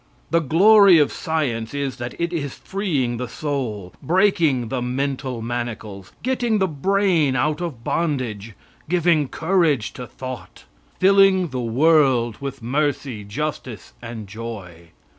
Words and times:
The 0.31 0.39
glory 0.39 0.97
of 0.97 1.11
science 1.11 1.75
is 1.75 1.97
that 1.97 2.19
it 2.19 2.33
is 2.33 2.55
freeing 2.57 3.17
the 3.17 3.27
soul 3.27 3.93
breaking 4.01 4.69
the 4.69 4.81
mental 4.81 5.43
manacles 5.43 6.11
getting 6.23 6.57
the 6.57 6.67
brain 6.67 7.35
out 7.35 7.61
of 7.61 7.83
bondage 7.83 8.53
giving 8.89 9.27
courage 9.27 9.93
to 9.93 10.07
thought 10.07 10.65
filling 10.97 11.49
the 11.49 11.59
world 11.61 12.37
with 12.41 12.63
mercy, 12.63 13.23
justice 13.23 13.93
and 14.01 14.25
joy. 14.27 14.89